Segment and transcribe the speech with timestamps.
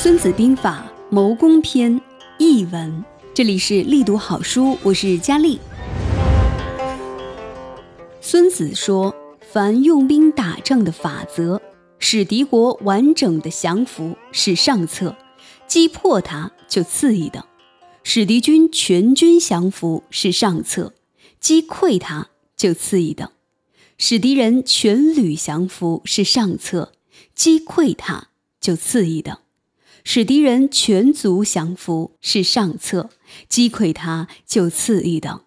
[0.00, 2.00] 孙子兵法·谋攻篇
[2.38, 5.58] 译文，这里是力读好书，我是佳丽。
[8.20, 9.12] 孙子说
[9.50, 11.60] ：“凡用兵打仗的法则，
[11.98, 15.16] 使敌国完整的降服是上策，
[15.66, 17.42] 击破他就次一等；
[18.04, 20.94] 使敌军全军降服是上策，
[21.40, 23.30] 击溃他就次一等；
[23.98, 26.92] 使敌人全旅降服是上策，
[27.34, 28.28] 击溃他
[28.60, 29.38] 就次一等；
[30.04, 33.10] 使敌人全族降服是上策，
[33.48, 35.40] 击溃他就次一等。”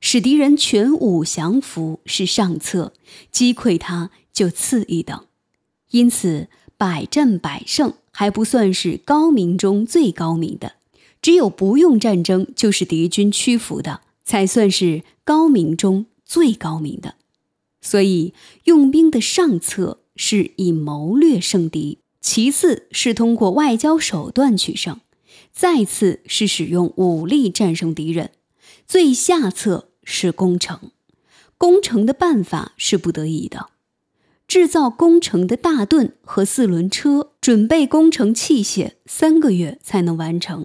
[0.00, 2.92] 使敌人全武降服是上策，
[3.32, 5.26] 击溃他就次一等。
[5.90, 10.74] 因此，百战百胜还不算是高明中最高明的，
[11.20, 17.16] 只有不用战争就是敌军屈服的，才算是高明中最高明的。
[17.80, 18.32] 所以，
[18.64, 25.00] 用兵的上策是以谋略胜敌，其次是通过外交手段取胜，
[25.52, 28.30] 再次是使用武力战胜敌人，
[28.86, 29.88] 最下策。
[30.10, 30.90] 是攻城，
[31.58, 33.68] 攻城的办法是不得已的。
[34.46, 40.62] 制造攻城的大盾和四轮车，准备攻城器械，三个月才能完成；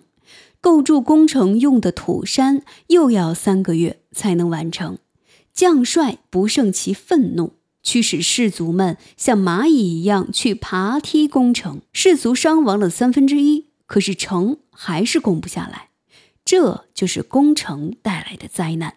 [0.61, 4.97] 构筑攻城用的土山，又要三个月才能完成。
[5.53, 15.89] 将帅不胜其愤怒，驱使士卒们像蚂蚁一样去爬梯攻城，士卒伤亡了三分之一，可是城还是攻不下来。
[16.45, 18.95] 这就是攻城带来的灾难。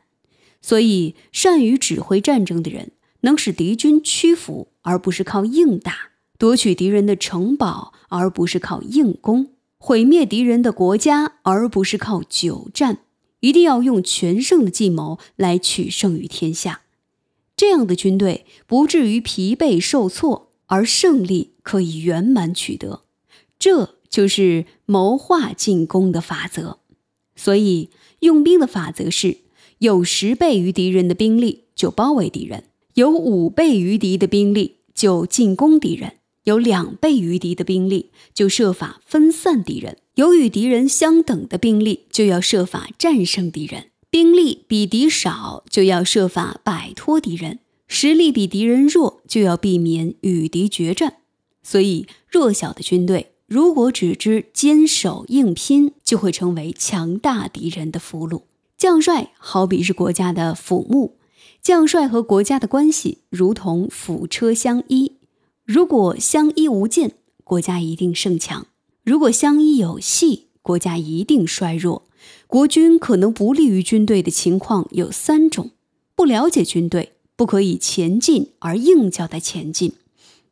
[0.63, 5.93] 所以，善于指挥战争的人，能使敌军屈服，而不是靠硬打；
[6.39, 9.47] 夺取敌人的城堡，而不是靠硬攻；
[9.79, 12.99] 毁灭敌人的国家，而不是靠久战。
[13.41, 16.81] 一定要用全胜的计谋来取胜于天下。
[17.57, 23.03] 这样的军队不至于疲惫受挫，而胜利可以圆满取得。
[23.59, 26.81] 这就是谋划进攻的法则。
[27.35, 27.91] 所以，
[28.21, 29.39] 用兵的法则是。
[29.81, 32.65] 有十倍于敌人的兵力就包围敌人，
[32.95, 36.15] 有五倍于敌的兵力就进攻敌人，
[36.45, 51.19] 有两倍于敌的兵力就设法分散敌人，有与敌人相等的兵力就要设法战胜敌人，兵力比敌少就要设法摆脱敌人，实力比敌人弱就要避免与敌决战。
[51.63, 58.43] 所以，弱小的军队如果只知坚守硬拼，就会成为强大敌人的俘虏。
[58.79, 61.17] 将帅好比是国家的辅木，
[61.61, 65.13] 将帅和国家的关系如同辅车相依。
[65.65, 67.13] 如果相依无间，
[67.43, 68.67] 国家一定胜强；
[69.03, 72.06] 如果相依有隙，国家一定衰弱。
[72.47, 75.71] 国军可能不利于军队的情况有三种：
[76.15, 79.91] 不了解军队，不可以前进而硬叫他前进；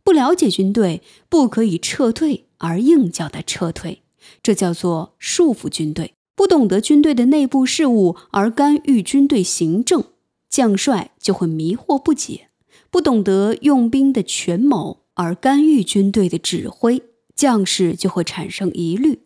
[0.02, 4.02] 不了解军队，不可以撤退而硬叫他撤退。
[4.42, 6.14] 这叫做束缚军队。
[6.36, 10.02] 不懂得军队的内部事务而干预军队行政，
[10.50, 12.48] 将帅就会迷惑不解；
[12.90, 17.00] 不懂得用兵的权谋而干预军队的指挥，
[17.36, 19.20] 将士就会产生疑虑。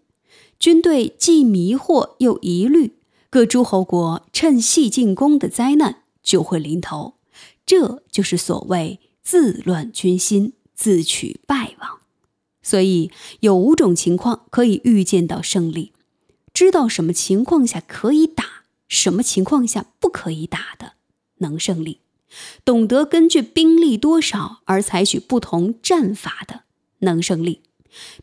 [0.59, 2.95] 军队既迷惑又疑虑，
[3.31, 7.15] 各诸侯国趁隙进攻的灾难就会临头。
[7.65, 11.99] 这就是所谓自乱军心，自取败亡。
[12.63, 13.11] 所以
[13.41, 15.93] 有五种情况可以预见到胜利。
[16.53, 20.95] 知道什么情况下可以打，什么情况下不可以打的，
[21.37, 22.01] 能胜利；
[22.65, 26.63] 懂得根据兵力多少而采取不同战法的，
[27.01, 27.61] 能胜利；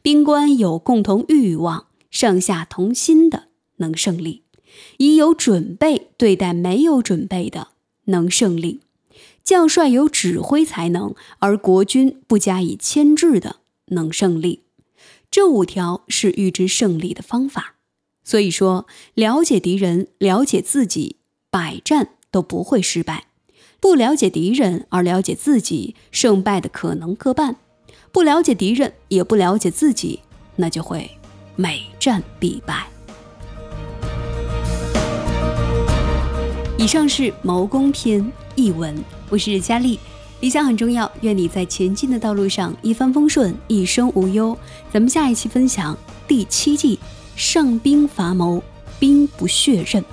[0.02, 4.44] 兵官有共同欲望，上下同心的，能胜利；
[5.00, 7.72] 以有准备对待没有准备的，
[8.06, 8.80] 能胜利；
[9.44, 14.62] 将帅有指挥才能，而国军不加以牵制的，能胜利。
[15.30, 17.76] 这五条是预知胜利的方法。
[18.24, 21.18] 所以说，了解敌人，了解自己，
[21.50, 23.26] 百战都不会失败；
[23.82, 27.56] 不了解敌人而了解自己，胜败的可能各半；
[28.14, 30.22] 不了解敌人，也不了解自己，
[30.56, 31.12] 那就会
[31.56, 32.88] 每战必败。
[36.78, 38.96] 以上是谋攻篇译文，
[39.30, 39.98] 我是佳丽。
[40.42, 44.58] 理想很重要，愿你在前进的道路上一帆风顺，一生无忧。
[44.92, 45.98] 咱们下一期分享
[46.28, 47.00] 第七季。
[47.38, 48.62] 上兵伐谋，
[49.00, 50.04] 兵不血刃。